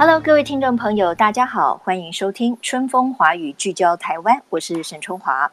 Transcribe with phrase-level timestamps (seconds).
[0.00, 5.50] Hello，各位听众朋友，大家好，欢迎收听《春风华语》，聚焦台湾，我是沈春华。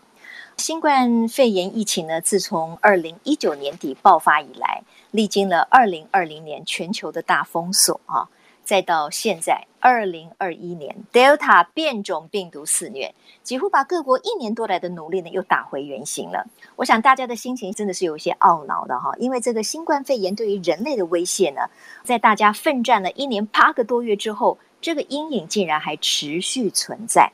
[0.56, 8.30] 新冠肺炎疫情呢，自从二零一九年底爆发以来，历经了二零二零年全球的大封锁啊。
[8.66, 16.48] 再到现在，二零二一年，Delta 变种病毒肆虐，几乎把各国一年多来的努力呢又打回原形了。
[16.76, 21.62] 我想大家的心情真的是有些懊恼的哈，因为这个新冠肺炎对于人类的威胁呢，
[22.04, 27.32] 在大家奋战了一年八个多月之后，这个阴影竟然还持续存在。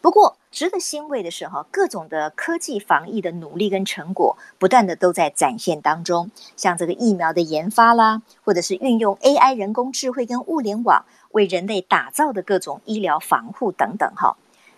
[0.00, 6.30] 不过，值得欣慰的是，哈，各种的科技防疫的努力跟成果，不断的都在展现当中。
[6.56, 14.36] 像这个疫苗的研发啦，或者是运用 AI 人工智慧跟物联网为人类打造的各种医疗防护等等，哈，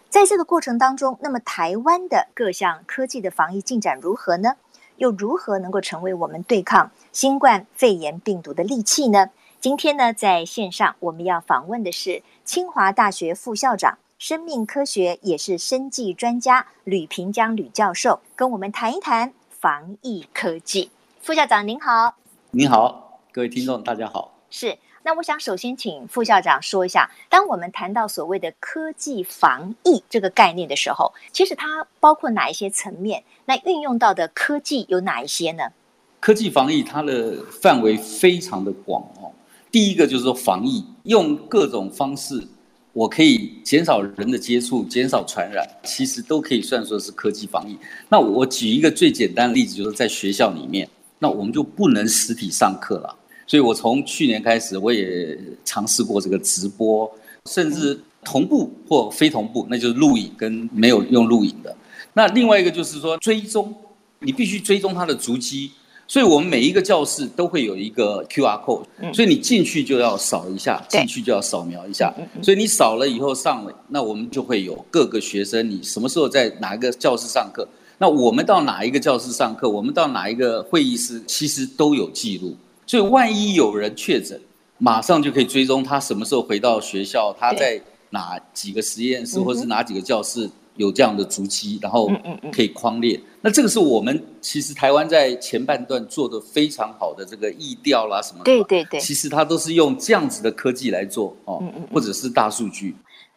[0.09, 4.55] 在这个过程当中，那么台湾的各项科技的防疫进展如何呢？
[4.97, 9.29] 又如何能够成为我们对抗新冠肺炎病毒的利器呢？
[9.61, 13.98] 今天呢，在线上我们要访问的是清华大学副校长。
[14.21, 20.91] 生命科学也是生技专家吕平江吕教授跟我们谈一谈防疫科技。
[21.23, 22.17] 副校长您好，
[22.51, 24.35] 您好，各位听众大家好。
[24.51, 33.25] 是，那我想首先请副校长说一下，当我们谈到所谓的科技防疫这个概念的时候，其实它包括哪一些层面？
[33.47, 35.73] 那运用到的科技有哪一些呢？
[36.21, 39.33] 科技防疫它的范围非常的广哦。
[39.71, 42.47] 第一个就是说防疫，用各种方式。
[42.92, 47.77] 我可以减少人的接触，减少传染，其实都可以算说是科技防疫。
[48.08, 53.17] 那我举一个最简单的例子，就是在学校里面，那我们就不能实体上课了。
[53.46, 57.11] 所以我从去年开始，我也尝试过这个直播，
[57.46, 61.77] 甚至同步或非同步，那就是录影跟没有用录影的。
[62.12, 63.73] 那另外一个就是说追踪，
[64.18, 65.70] 你必须追踪他的足迹。
[66.11, 68.83] 所以我们每一个教室都会有一个 QR code，
[69.15, 72.13] 所以你进去就要扫一下，进去就要扫描一下。
[72.43, 77.65] 所以你扫了以后上了，那我们就会有各个学生，你什么时候在哪一个教室上课？
[77.97, 79.71] 那我们到哪一个教室上课？
[79.71, 81.23] 我们到哪一个会议室？
[81.29, 82.57] 其实都有记录。
[82.89, 84.37] 所以万一有人确诊，
[84.79, 90.51] 马上就可以追踪他什么时候回到学校，他在哪几个实验室或是哪几个教室。
[90.77, 92.11] 有这样的足迹，然后
[92.53, 93.20] 可以框列。
[93.42, 98.45] 那这个是我们其实台湾在前半段做的非常好的这个疫调啦什么的。
[98.45, 99.01] 对对对。
[99.01, 102.95] 其实它都是用这样子的科技来做哦，或者是大数据。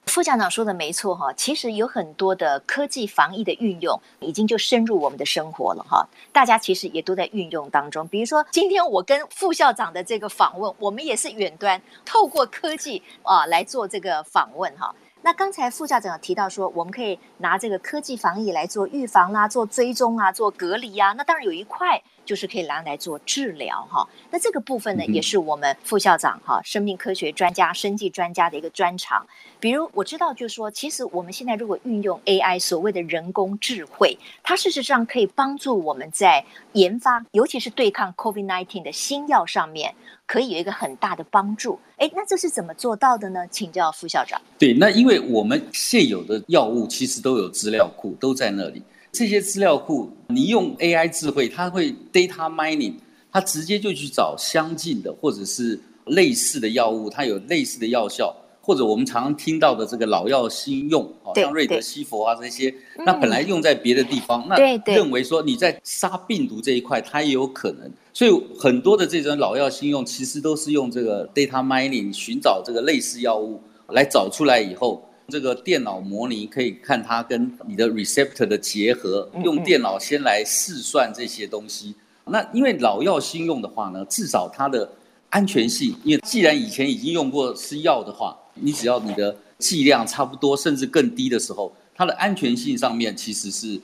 [0.08, 6.06] 副校长说的没错哈，其实有很多的科技防疫的运用，已经就深入我们的生活了哈。
[6.34, 8.06] 大家其实也都在运用当中。
[8.10, 14.94] 比如说今天我跟副校长的这个访问，我们也是远端透过科技啊来做这个访问哈。
[15.26, 21.14] 那刚才副校长有提到说，我们可以拿这个科技防疫来做预防啦、啊，做追踪啊，做隔离啊。
[21.14, 24.08] 那当然有一块就是可以拿来做治疗哈。
[24.32, 29.26] 那这个部分呢，也是我们副校长哈，生命科学专家、生技专家的一个专长。
[29.60, 39.96] 比如我知道，就是说，其实我们现在如果运用 AI，所谓的人工智慧，它事实上可以帮助我们在研发，尤其是对抗 COVID-19 的新药上面。
[40.26, 43.46] 可以有一个很大的帮助，哎，那这是怎么做到的呢？
[43.52, 44.42] 请教副校长。
[44.58, 48.82] 对，那因为我们现有的药物其实都有资料库，都在那里。
[49.14, 52.96] 这些资料库，你用 AI 智慧，它会 data mining，
[53.32, 58.36] 它直接就去找相近的或者是类似的药物，它有类似的药效。
[58.66, 62.74] 或者我们常常听到的这个老药新用，好像瑞德西佛啊这些，
[63.06, 67.92] 那本来用在别的地方，那认为说你在杀病毒这一块，它也有可能。
[68.14, 81.96] 所以很多的这种老药新用，其实都是用这个 data mining 寻找这个类似药物，来找出来以后，这个电脑模拟可以看它跟你的 receptor 的结合，用电脑先来试算这些东西。
[82.26, 84.88] 那因为老药新用的话呢，至少它的
[85.32, 88.38] 安全性，因为既然以前已经用过是药的话。
[88.56, 93.82] 你只要你的剂量差不多，甚至更低的时候，它的安全性上面其实是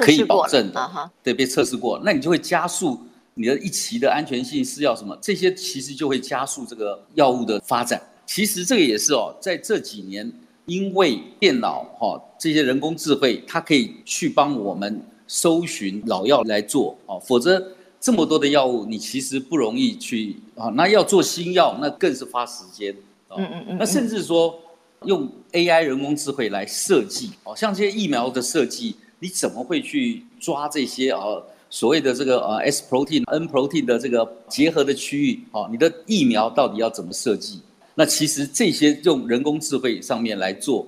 [0.00, 3.00] 可以保证的，对，被测试过，那你就会加速
[3.34, 5.18] 你的一期的安全性是要什么？
[5.20, 8.00] 这些其实就会加速这个药物的发展。
[8.24, 10.32] 其实这个也是哦，在这几年，
[10.72, 17.62] 因为电脑哈这些人工智慧，它可以去帮我们搜寻老药来做哦，否则
[18.00, 20.68] 这么多的药物，你其实不容易去啊。
[20.70, 22.94] 那要做新药，那更是花时间。
[23.36, 23.76] 嗯嗯嗯。
[23.78, 24.58] 那甚至说
[25.04, 31.20] 用 AI 人工智慧来设计哦，像这些疫苗的设计，你怎么会去抓这些啊
[31.68, 35.40] 所谓的这个呃 S protein、N protein 的这个结合的区域？
[35.52, 37.60] 哦，你的疫苗到底要怎么设计？
[37.94, 40.86] 那其实这些用人工智慧上面来做，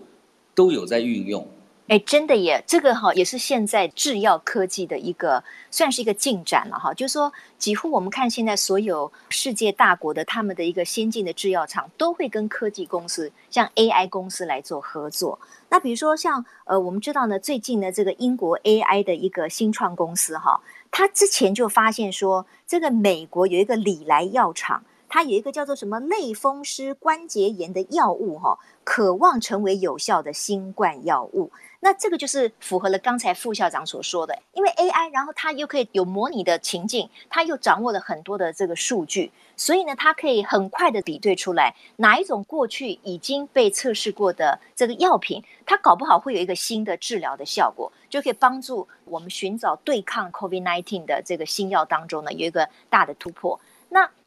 [0.55, 1.47] 都有在运用。
[1.87, 6.95] 哎，真的耶，这个哈也是现在制药科技的一个算是一个进展了哈。
[6.95, 15.39] 就是说，几乎我们看现在所有世界大国的他们的一个先进的制药厂，都会跟科技公司，像 AI 公司来做合作。
[15.69, 20.59] 那比如说像呃，我们知道呢，最近呢，这个英国 AI 的一个新创公司哈，
[20.91, 24.83] 他之前就发现说，这个美国有一个礼来药厂。
[25.15, 31.53] 它有一个叫做什么类风湿关节炎的药物，哈，渴望成为有效的新冠药物。
[31.79, 53.61] 那这个就是符合了刚才副校长所说的，因为 AI，然后它又可以有模拟的情境，它又掌握了很多的这个数据，所以呢，它可以很快的比对出来哪一种过去已经被测试过的这个药品，它搞不好会有一个新的治疗的效果，就可以帮助我们寻找对抗 COVID-19 的这个新药当中呢，有一个大的突破。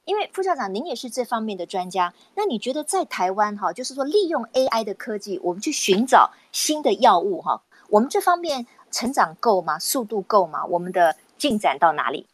[0.07, 9.77] 因为副校长，您也是这方面的专家，那你觉得在台湾哈，就是说利用 AI 的科技，我们去寻找新的药物哈，我们这方面成长够吗？
[9.77, 10.65] 速度够吗？
[10.67, 12.25] 我们的进展到哪里？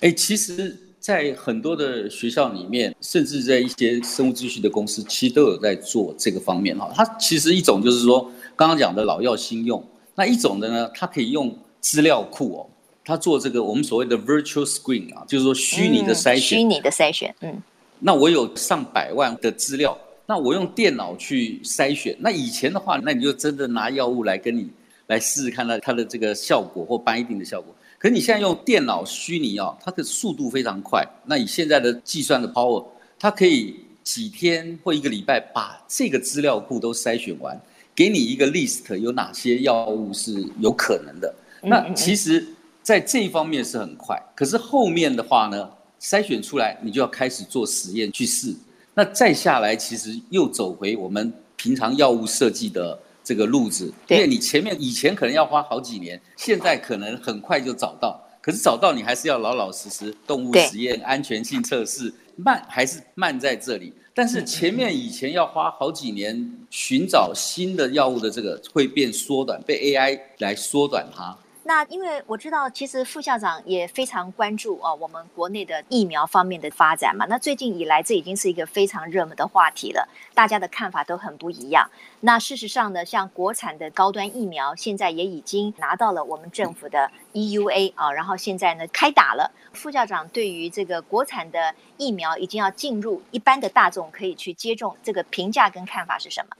[0.00, 6.92] 哎，其实，在很多的学校里面，甚至在一些生物资讯的公司，其实都有在做这个方面哈。
[6.94, 9.82] 它其实一种就是说，刚刚讲的老药新用，
[10.16, 12.68] 那一种的呢，它可以用资料库哦。
[13.04, 17.60] 他做这个我们所谓的 virtual screen 啊，就是说虚拟的筛选，虚拟的筛选，嗯。
[18.04, 19.96] 那我有上百万的资料，
[20.26, 22.16] 那我用电脑去筛选。
[22.18, 24.68] 那以前的话，那你就真的拿药物来跟你
[25.06, 27.72] 来试试看它它的这个效果或 binding 的效果。
[27.98, 31.06] 可是你现在用电脑虚拟啊，它的速度非常快。
[31.26, 32.84] 那以现在的计算的 power，
[33.20, 37.60] 它可以几天或一个礼拜把这个资料库都筛选完，
[37.94, 41.32] 给你一个 list，有哪些药物是有可能的。
[41.62, 42.44] 那其实。
[42.82, 45.70] 在这一方面是很快，可是后面的话呢，
[46.00, 48.54] 筛选出来你就要开始做实验去试。
[48.94, 58.20] 那再下来，其实又走回我们平常药物设计的这个路子，因为你前面以前可能要花好几年，现在可能很快就找到。
[58.40, 63.92] 可是找到你还是要老老实实动物实验、安全性测试，慢还是慢在这里。
[64.12, 71.38] 但是前面以前要花好几年寻找新的药物的这个会变缩短，被 AI 来缩短它。
[71.64, 77.24] 那因为我知道，其实副校长也非常关注啊，我们国内的疫苗方面的发展嘛。
[77.28, 81.88] 那最近以来，这已经是一个非常热门的话题了，大家的看法都很不一样。
[82.20, 89.52] 那事实上呢，像国产的高端疫苗，现在也已经拿到了我们政府的 EUA 啊，然后现在呢开打了。
[89.72, 96.56] 副校长对于这个国产的疫苗已经要进入一般的大众可以去接种，这个评价跟看法是什么？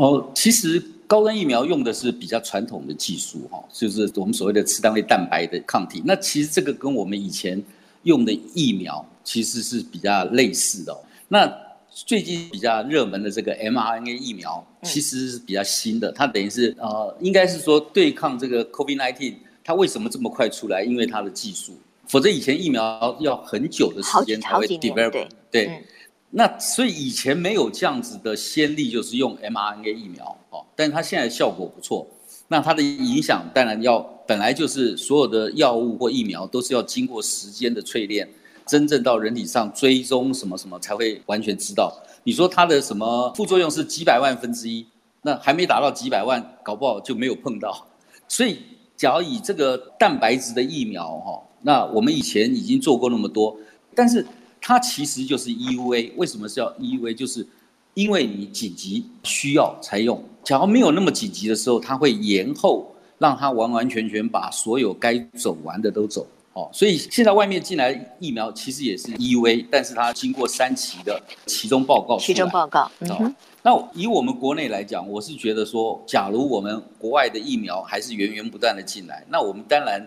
[0.00, 6.02] 哦，其实高端疫苗用的是比较传统的技术，哈，就是我们所谓的次单位蛋白的抗体。
[6.06, 7.62] 那其实这个跟我们以前
[8.04, 10.98] 用的疫苗其实是比较类似的。
[11.28, 11.52] 那
[11.90, 16.10] 最近比较热门的这个 mRNA 疫苗，其实是比较新的。
[16.12, 20.82] 它等于是呃，应该是说对抗这个 COVID-19，它为什么这么快出来？
[20.82, 21.74] 因为它的技术，
[22.06, 25.10] 否则以前疫苗要很久的时间才会 develop。
[25.10, 25.28] 对。
[25.50, 25.84] 对嗯
[26.32, 32.06] 那所以以前没有这样子的先例，就是用 mRNA 疫苗哦，但是它现在效果不错。
[32.46, 38.28] 那它的影响当然要本来就是所有的药物或疫苗都是要经过时间的淬炼，
[38.64, 41.92] 真正到人体上追踪什么什么才会完全知道。
[42.22, 44.86] 你说它的什么副作用是几百万分之一，
[45.22, 47.86] 那还没达到几百万，搞不好就没有碰到。
[48.28, 48.58] 所以，
[48.96, 53.56] 假如以这个蛋白质的疫苗哈，那我们以前已经做过那么多，
[53.96, 54.24] 但是。
[54.60, 57.14] 它其实就是 EUA，为什么是要 EUA？
[57.14, 57.46] 就是
[57.94, 60.22] 因为你紧急需要才用。
[60.44, 66.26] 假如没有那么紧急的时候，它会延后，让它完完全全把所有该走完的都走。
[66.52, 72.18] 哦，所以现在外面进来疫苗其实也是 EUA，但是它经过三期的期中报告。
[72.18, 72.90] 期中报告。
[73.00, 73.34] 嗯。
[73.62, 80.06] 那以我们国内来讲，我是觉得说，假如我们国外的疫苗还是源源不断的进来，那我们当然。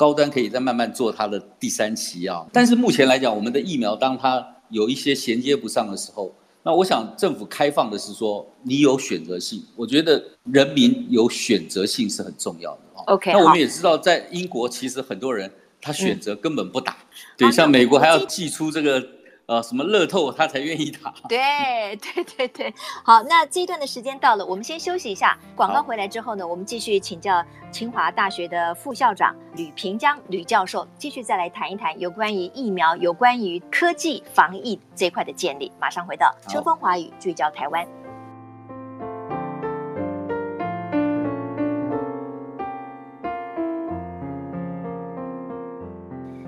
[0.00, 13.04] 高端可以再慢慢做它的第三期啊，但是目前来讲，我们的疫苗当它有一些衔接不上的时候，那我想政府开放的是说你有选择性，我觉得人民有选择性是很重要的啊。
[13.08, 15.52] OK，那我们也知道，在英国其实很多人
[15.82, 16.96] 他选择根本不打，
[17.36, 19.06] 对，像美国还要寄出这个
[19.50, 21.12] 呃什么乐透他才愿意打。
[21.28, 25.36] 对 对对对，好，那这一段的时间到了，我们先休息一下。
[25.56, 35.72] 广告回来之后呢，我们继续请教清华大学的副校长吕平江吕教授，继续再来谈一谈有关于疫苗、有关于科技防疫这块的建立。
[35.80, 37.84] 马上回到春风华语，聚焦台湾。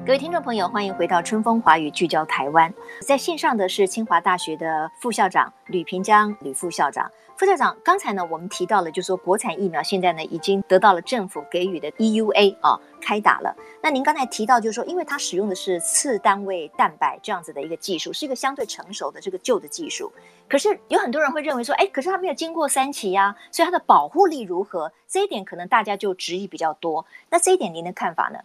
[0.04, 2.74] 各位听众朋友，欢迎回到春风华语，聚焦台湾。
[3.06, 7.08] 在线上的是清华大学的副校长吕平江，吕副校长。
[7.36, 13.54] 副校长，刚才呢，我们提到了，就说国产疫苗现在呢，已经得到了政府给予的 EUA 啊，开打了。
[13.80, 20.10] 那您刚才提到，就是说，因为它使用的是次单位蛋白这样子的一个技术，是一个相对成熟的这个旧的技术。
[20.48, 24.92] 可是有很多人会认为说，哎，可是它没有经过三期呀，所以它的保护力如何？
[25.06, 27.06] 这一点可能大家就质疑比较多。
[27.30, 28.40] 那这一点您的看法呢？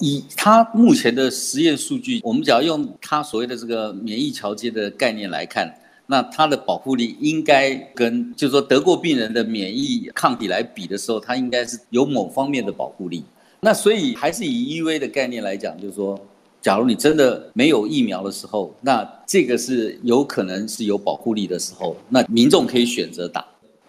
[0.00, 5.72] 以他目前的实验数据，我们只要用他所谓的这个免疫桥接的概念来看，
[6.06, 13.24] 那它的保护力应该跟就是说得过病人的免疫抗体来比的时候，它应该是有某方面的保护力。
[13.60, 16.20] 那所以还是以 EVA 的概念来讲，就是说，
[16.60, 23.42] 假如你真的没有疫苗的时候，那这个是有可能是有保护力的时候，那民众可以选择打。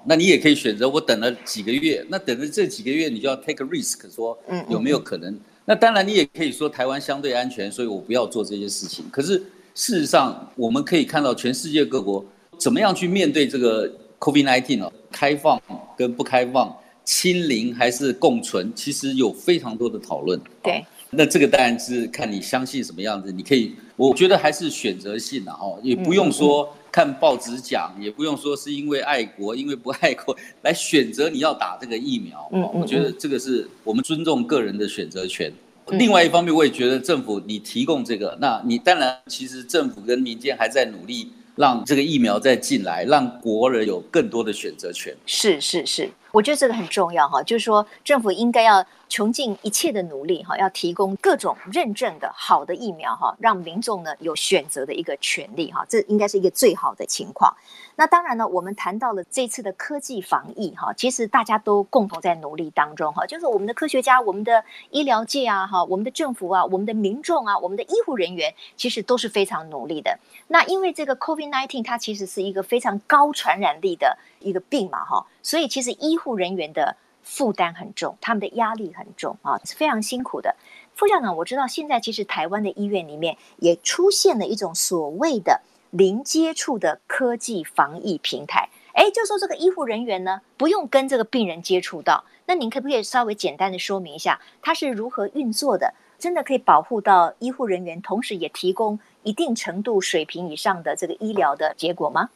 [0.08, 4.38] 那你也可以选择我等了几个月，那等了这几个月，你就要 take a risk，说
[4.70, 5.38] 有没有可能。
[5.68, 9.04] 那当然，你也可以说台湾相对安全，所以我不要做这些事情。
[9.12, 9.38] 可是
[9.74, 12.24] 事实上，我们可以看到全世界各国
[12.60, 15.60] 怎么样去面对这个 COVID-19 哦，开放
[15.98, 16.72] 跟不开放，
[17.04, 20.40] 清零还是共存，其实有非常多的讨论。
[20.62, 23.32] 对，那这个当然是看你相信什么样子。
[23.32, 30.34] 你可以，我觉得还是选择性的哦，也不用说看报纸讲，也不用说是因为爱国，因为不爱国
[30.64, 32.50] 来选择你要打这个疫苗。
[32.54, 35.52] 嗯，我觉得这个是我们尊重个人的选择权。
[35.88, 45.14] 另外一方面，我也觉得政府你提供这个，那你当然其实政府跟民间还在努力，让这个疫苗再进来，让国人有更多的选择权。
[45.26, 46.10] 是是是。
[46.32, 57.56] 我觉得这个很重要哈，就是说政府应该要穷尽一切的努力哈，要提供各种认证的好的疫苗哈，让民众呢有选择的一个权利哈，这应该是一个最好的情况。
[57.98, 70.20] 那当然呢，我们谈到了这次的科技防疫哈，其实大家都共同在努力当中哈，就是我们的科学家、我们的医疗界啊哈、我们的政府啊、我们的民众啊、我们的医护人员，其实都是非常努力的。
[70.48, 75.26] 那因为这个 COVID-19 它其实是一个非常高传染力的一个病嘛哈。
[75.42, 80.56] 所以，其实医护人员的负担很重，他们的压力很重啊，是非常辛苦的。
[80.94, 88.70] 副校长，我知道现在其实台湾的医院里面也出现了一种所谓的零接触的科技防疫平台。
[88.94, 95.94] 诶，就说这个医护人员呢，不用跟这个病人接触到，那您可不可以稍微简单的说明一下，它是如何运作的？
[96.18, 102.30] 真的可以保护到医护人员，同时也提供一定程度水平以上的这个医疗的结果吗？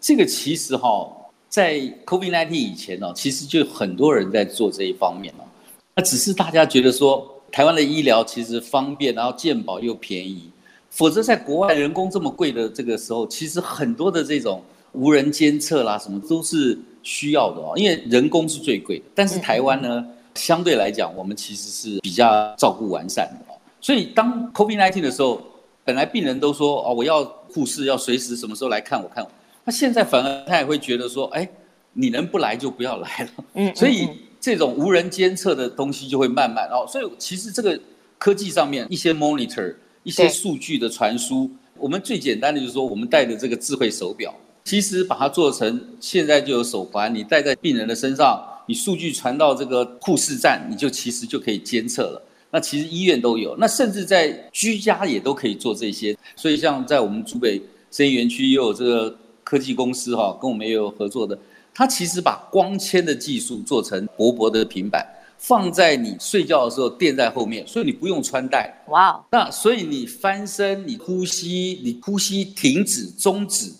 [0.00, 1.27] 这个其实哈。
[1.48, 5.44] 在 COVID-19 以前呢，其实就很多人在做这一方面哦。
[5.96, 10.50] 那只是大家觉得说，台湾的医疗其实方便，然后健保又便宜。
[10.90, 14.62] 否则，在国外人工这么贵的这个时候，其实很多的这种
[14.92, 17.72] 无人监测啦，什么都是需要的哦。
[17.76, 23.56] 因为人工是最贵的，但是台湾呢，相对来讲，我们其实是比较照顾完善的哦。
[23.80, 25.40] 所以，当 COVID-19 的时候，
[25.84, 29.30] 本来病人都说哦，我要护士要随时什么时候来看我看我。
[29.68, 31.46] 那现在反而他也会觉得说，哎，
[31.92, 33.44] 你能不来就不要来了。
[33.52, 34.08] 嗯，所以
[34.40, 36.86] 这种无人监测的东西就会慢慢哦。
[36.90, 37.78] 所以其实这个
[38.16, 44.34] 科技上面一些 monitor 一些数据的传输，我们最简单的就是说，我们戴的这个智慧手表，
[44.64, 52.22] 其实把它做成现在就有手环，你戴在病人的身上，你数据传到这个护士站，你就其实就可以监测了。
[52.50, 56.16] 那其实医院都有，那甚至在居家也都可以做这些。
[56.36, 57.60] 所以像在我们竹北
[57.90, 59.14] 生医园区也有这个。
[59.48, 61.38] 科技公司哈，跟我们也有合作的，
[61.72, 65.06] 它其实把光纤的技术做成薄薄的平板，
[65.38, 68.84] 放在你睡觉的时候垫在后面，所以你不用穿戴。
[68.88, 69.24] 哇哦！
[69.30, 73.72] 那所以你翻身、你呼吸、你呼吸停止、终止，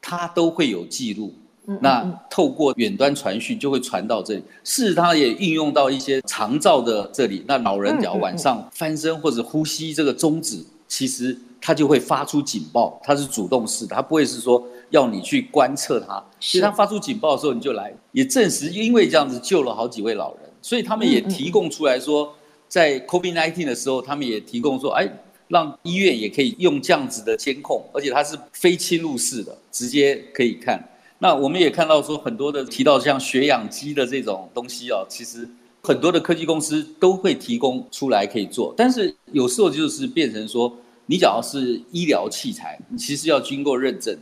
[0.00, 1.34] 它都会有记录。
[1.82, 4.42] 那透过远端传讯就会传到这里。
[4.64, 7.44] 是它也应用到一些长照的这里。
[7.46, 14.62] 那老人只要晚上翻身或者呼吸这个终止，其实它就会发出警报，它是主动式的，它不会是说。
[14.90, 22.34] 要你去观测它，其实它发出警报的时候你就来，也证实因为这样子救了好几位老人，所以他们也提供出来说，
[22.66, 25.08] 在 COVID-19 的时候，他们也提供说，哎，
[25.46, 30.84] 让医院也可以用这样子的监控，而且它是非侵入式的，直接可以看。
[31.20, 35.48] 那我们也看到说，很多的提到像血氧机的这种东西哦，其实
[35.84, 40.76] 很多的科技公司都会提供出来可以做，但是有时候就是变成说。
[41.10, 44.16] 你只要是医疗器材，其实要经过认证。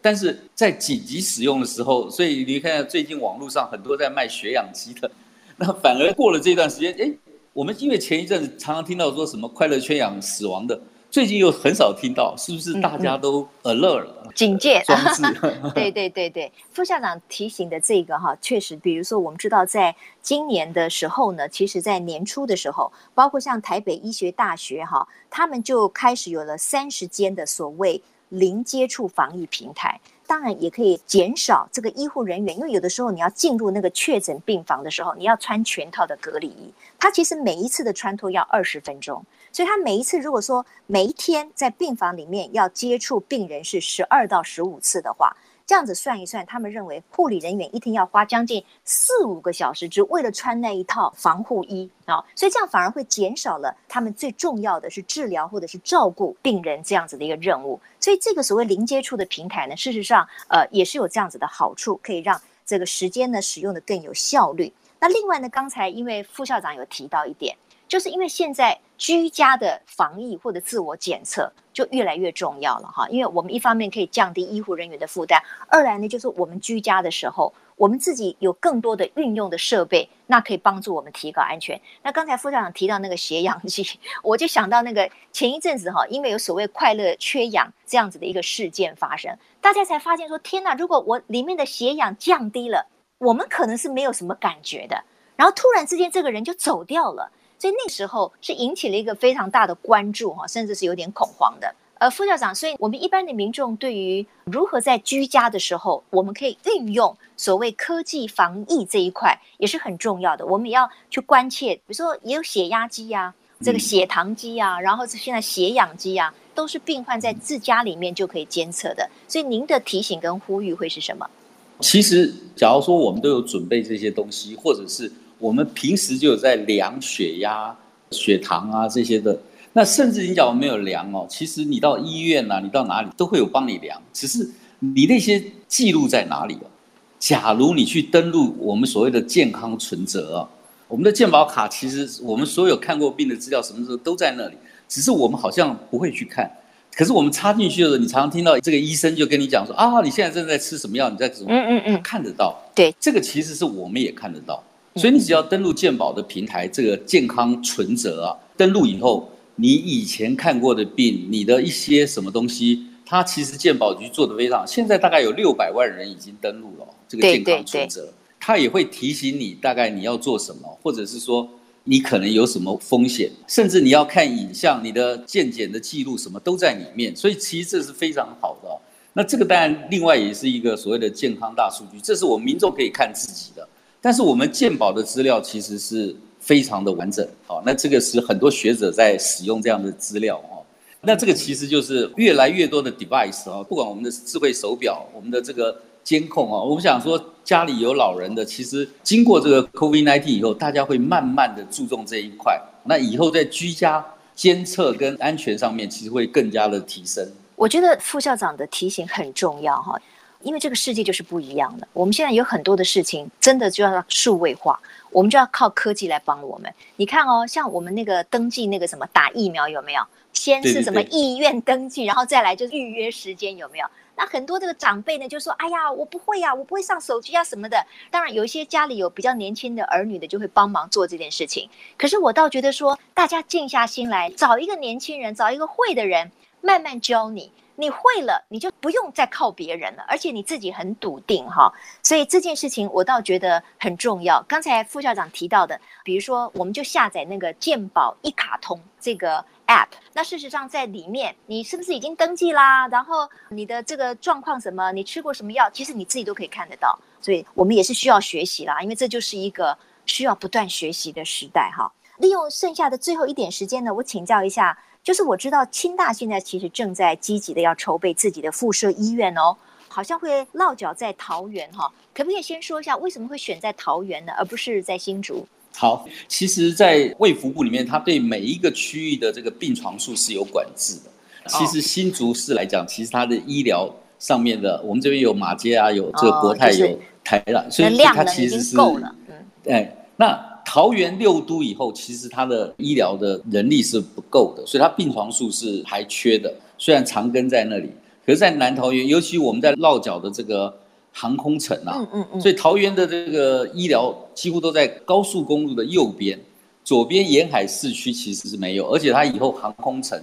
[0.00, 5.08] 但是在紧急使用的时候，所以你看最近网络上很多在卖血氧机的，
[5.56, 7.08] 那反而过了这段时间，哎，
[7.52, 10.82] 我们因为前一阵子常常听到说什么快乐缺氧死亡的。
[11.12, 14.22] 最近又很少听到，是不是大家都 alert 了？
[14.24, 15.22] 嗯、警戒装置。
[15.74, 30.00] 对对对对，副校长提醒的这个哈，确实，比如说我们知道，在今年的时候呢，其实在年初的时候，包括像台北医学大学哈，他们就开始有了三十间的所谓零接触防疫平台。
[30.26, 39.22] 当然也可以减少这个医护人员，因为有的时候你要进入那个确诊病房的时候，你要穿全套的隔离衣，它其实每一次的穿脱要二十分钟，
[39.52, 45.36] 所以他每一次如果说每一天在病房里面要接触病人是十二到十五次的话。
[45.72, 57.80] 这样子算一算，他们认为护理人员一天要花将近四五个小时，只为了穿那一套防护衣啊，所以这样反而会减少了他们最重要的是治疗或者是照顾病人这样子的一个任务。
[57.98, 64.70] 所以这个所谓零接触的平台呢，事实上呃也是有这样子的好处，可以让这个时间呢使用的更有效率。
[65.00, 67.56] 那另外呢，刚才因为副校长有提到一点。
[67.92, 81.78] 就是因为现在居家的防疫或者自我检测就越来越重要了哈，因为我们一方面可以降低医护人员的负担，二来呢就是我们居家的时候，我们自己有更多的运用的设备，那可以帮助我们提高安全。
[82.02, 83.86] 那刚才副校长提到那个血氧机，
[84.24, 92.86] 我就想到那个前一阵子哈，因为有所谓快乐缺氧这样子的一个事件发生，大家才发现说天哪，如果我里面的血氧降低了，
[93.18, 95.04] 我们可能是没有什么感觉的，
[95.36, 97.30] 然后突然之间这个人就走掉了。
[97.62, 101.72] 所以那时候是引起了一个非常大的关注哈，甚至是有点恐慌的。
[101.98, 110.44] 呃，副校长，所以我们一般的民众对于如何在居家的时候，我们可以运用所谓科技防疫这一块也是很重要的。
[110.44, 119.08] 我们也要去关切，比如说也有血压机呀、啊，这个血糖机啊，然后是现在血氧机啊，都是病患在自家里面就可以监测的。
[119.28, 121.30] 所以您的提醒跟呼吁会是什么？
[121.78, 125.12] 其实，假如说我们都有准备这些东西，或者是。
[125.42, 127.76] 我们平时就有在量血压、
[128.12, 129.36] 血糖啊这些的，
[129.72, 136.70] 那甚至你讲我没有量哦，其实你到医院呐、啊，你到哪里都会有帮你量，只是你那些记录在哪里哦？
[137.18, 140.48] 假如你去登录我们所谓的健康存折啊，
[140.86, 144.54] 我们的健保卡其实我们所有看过病的资料什么时候都在那里，
[144.88, 146.48] 只是我们好像不会去看。
[146.94, 151.10] 可是我们插进去的时候，你常常听到这个医生就跟你讲说啊，你现在正在吃什么药？
[151.10, 151.50] 你在怎么？
[151.50, 152.56] 嗯嗯嗯，看得到。
[152.74, 154.62] 对，这个其实是我们也看得到。
[154.96, 159.26] 所以你只要登录健保的平台，这个健康存折啊，登录以后，
[159.56, 164.66] 你以前看过的病，你的一些什么东西，它其实健保局做的非常。
[164.66, 171.48] 现在大概有六百万人已经登录了这个健康存折，它也会提醒你大概你要做什么，或者是说
[171.84, 177.16] 你可能有什么风险，甚至你要看影像，你的健检的记录什么都在里面。
[177.16, 178.68] 所以其实这是非常好的。
[179.14, 183.66] 那这个当然另外也是一个所谓的健康大数据，这是我们民众可以看自己的。
[184.02, 190.60] 但是我们健保的资料其实是非常的完整，好，那这个是很多学者在使用这样的资料哦。
[191.00, 202.60] 那这个其实就是越来越多的 device 啊，不管我们的智慧手表，我们的这个监控啊，我们想说家里有老人的，其实经过这个 COVID-19 以后，大家会慢慢的注重这一块。
[202.84, 207.24] 那以后在居家监测跟安全上面，其实会更加的提升。
[207.54, 210.00] 我觉得副校长的提醒很重要哈。
[210.42, 216.72] 因为这个世界就是不一样的，我们现在有很多的事情，真的就要数位化，我们就要靠科技来帮我们。
[216.96, 220.02] 你看哦，像我们那个登记那个什么打疫苗有没有？
[220.32, 223.86] 先是什么意愿登记，然后再来就是预约时间有没有？
[224.16, 231.68] 那很多这个长辈呢就说：“哎呀，我不会呀，我不会上手机啊什么的。”当然有一些家里有比较年轻的儿女的就会帮忙做这件事情。
[231.98, 237.52] 可是我倒觉得说，大家静下心来，找一个年轻人，找一个会的人，慢慢教你。
[237.82, 241.68] 你会了，你就不用再靠别人了，而且你自己很笃定哈，
[242.00, 244.40] 所以这件事情我倒觉得很重要。
[244.46, 252.86] 刚才副校长提到的，比如说我们就下载那个健保一卡通这个 app，那事实上在里面你是不是已经登记啦？
[252.86, 256.96] 然后你的这个状况什么，你吃过什么药，其实你自己都可以看得到。
[257.20, 261.92] 所以我们也是需要学习啦，因为这就是一个需要不断学习的时代哈。
[262.18, 264.78] 利用剩下的最后一点时间呢，我请教一下。
[265.04, 269.56] 就是我知道清大现在其实正在积极的要筹备自己的附设医院哦，
[269.88, 275.44] 好像会落脚在桃园哈，可不可以先说一下为什么会选在桃园呢，而不是在新竹？
[275.74, 281.10] 好，其实，在卫福部里面，它对每一个区域的这个病床数是有管制的。
[281.48, 289.12] 其实新竹市来讲，其实它的医疗上面的，我们这边有马街啊，有这个国泰，有台大，所以它其实是够了。
[289.26, 289.34] 嗯，
[289.72, 290.51] 哎，那。
[290.64, 296.52] 桃园六都以后，其实它的医疗的人力是不够的，所以它病床数是还缺的。
[296.78, 297.88] 虽然长庚在那里，
[298.24, 300.74] 可是，在南桃园，尤其我们在落脚的这个
[301.12, 306.38] 航空城啊，嗯嗯嗯，所以桃园的这个医疗几乎都在高速公路的右边，
[306.84, 310.20] 左边沿海市区其实是没有，而且它以后航空城，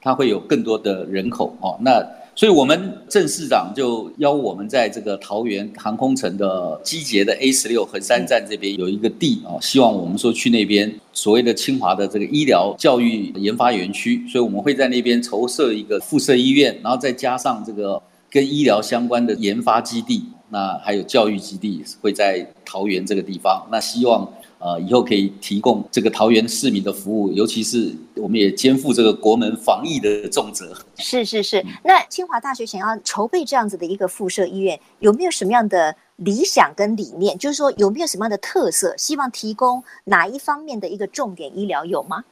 [0.00, 2.04] 它会有更多的人口哦，那。
[2.40, 24.26] 所以，我们郑市长就邀我们在这个桃园航空城的机捷的 A 十六横山站这边有一个地啊，希望我们说去那边所谓的清华的这个医疗教育研发园区，所以我们会在那边筹设一个附设医院，然后再加上这个跟医疗相关的研发基地，那还有教育基地会在桃园这个地方，那希望。
[24.60, 30.76] 呃，以后可以提供这个桃园市民的服务，尤其是我们也肩负这个国门防疫的重责。
[30.98, 37.38] 是是是，那清华大学想要筹备这样子的一个附设医院，有没有什么样的理想跟理念？
[37.38, 38.94] 就是说有没有什么样的特色？
[38.98, 42.22] 希望提供哪一方面的一个重点医疗有吗？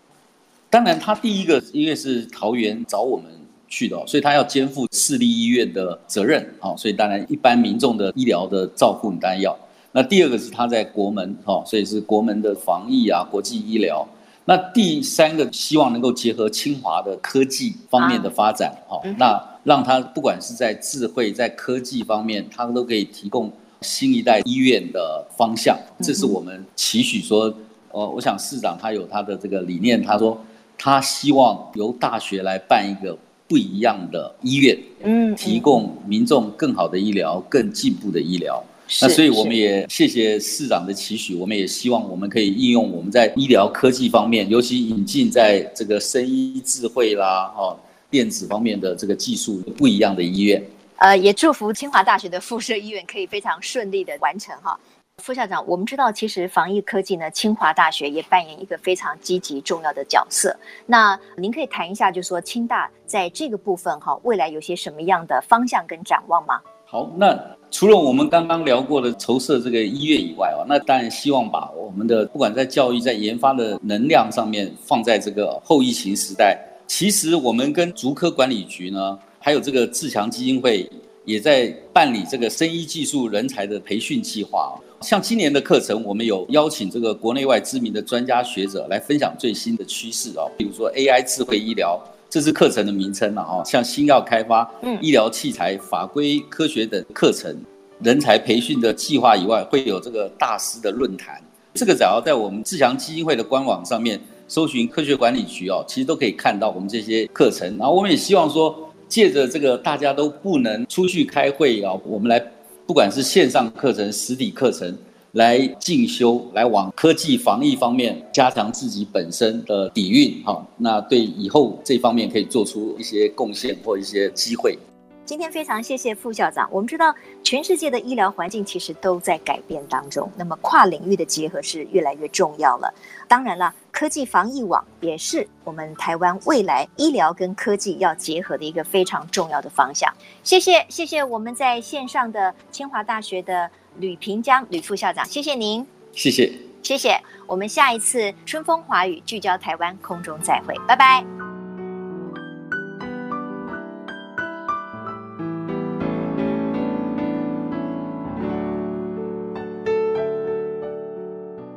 [0.69, 3.33] 当然，他第一个因为是桃园找我们
[3.69, 9.59] 去的，所以他要肩负市立医院的责任啊，所以当然一般民众的医疗的照顾，你当然要。
[9.93, 14.07] 那第二个是他在国门哈，所以是国门的防疫啊，国际医疗。
[14.45, 25.79] 那第三个希望能够结合清华的科技方面的发展哈，那让他不管是在智慧在科技方面，他都可以提供新一代医院的方向。
[26.01, 27.53] 这是我们期许说，
[27.91, 30.41] 呃，我想市长他有他的这个理念，他说
[30.79, 33.15] 他希望由大学来办一个
[33.47, 38.65] 不一样的医院，嗯，提供民众更好的医疗，更进步的医疗。
[39.03, 47.79] 那所以我们也谢谢市长的期许，我们也希望我们可以应用我们在医疗科技方面，尤其引进在这个生医智慧啦、哦
[48.11, 50.65] 电子方面的这个技术不一样的医院。
[50.97, 54.81] 呃，也祝福清华大学的附设医院可以非常顺利的完成哈。
[55.23, 60.57] 副校长，我们知道其实防疫科技呢，清华大学也扮演一个非常积极重要的角色。
[60.87, 66.63] 那您可以谈一下，就是说清大在这个部分哈，未来有些什么样的方向跟展望吗？
[66.87, 67.39] 好，那
[67.71, 76.59] 除了我们刚刚聊过的筹设这个医院以外啊，那当然希望把我们的不管在教育、在研发的能量上面，放在这个后疫情时代。
[76.87, 80.91] 其实我们跟竹科管理局呢，还有这个自强基金会，
[81.27, 84.75] 也在办理这个生医技术人才的培训计划。
[85.03, 92.01] 像今年的课程，我们有邀请这个国内外知名的专家学者来分享最新的趋势啊，比如说 AI 智慧医疗。
[92.31, 97.57] 这是课程的名称了哦，像新药开发、医疗器材、法规科学等课程，
[98.03, 101.41] 人才培训的计划以外，会有这个大师的论坛。
[101.73, 107.67] 这个只要在我们自强基金会的官网上面搜寻科学管理局哦，其实都可以看到我们这些课程。
[107.79, 112.39] 然后我们也希望说，借着这个大家都不能出去开会啊，我们来
[112.87, 114.95] 不管是线上课程、实体课程。
[115.33, 124.79] 来进修，来往科技防疫方面加强自己本身的底蕴，哈，那对以后这方面可以做出一些贡献或一些机会。
[125.27, 126.67] 今天非常谢谢副校长。
[126.73, 127.15] 我们知道
[127.45, 132.91] 全世界的医疗环境其实都在改变当中，那么跨领域的结合是越来越重要了。
[133.29, 140.11] 当然了，科技防疫网也是我们台湾未来医疗跟科技要结合的一个非常重要的方向。
[140.43, 143.71] 谢谢，谢谢我们在线上的清华大学的。
[143.99, 146.51] 吕平江，吕副校长，谢谢您，谢谢，
[146.83, 147.21] 谢谢。
[147.47, 151.25] 我们下一次春风华语聚焦台湾，空中再会，拜拜。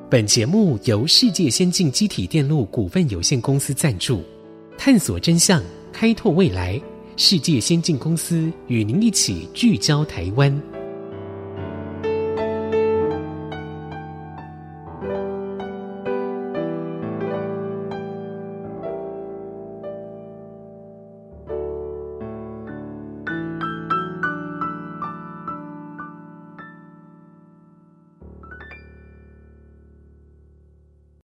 [0.10, 4.22] 本节目由世界先进机体电路股份有限公司赞助，
[4.78, 6.80] 探索真相，开拓未来。
[7.16, 10.81] 世界先进公司与您一起聚焦台湾。